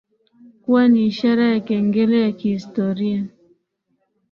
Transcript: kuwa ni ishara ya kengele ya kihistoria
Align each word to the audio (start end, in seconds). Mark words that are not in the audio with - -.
kuwa 0.61 0.87
ni 0.87 1.05
ishara 1.05 1.43
ya 1.47 1.59
kengele 1.59 2.21
ya 2.21 2.31
kihistoria 2.31 3.27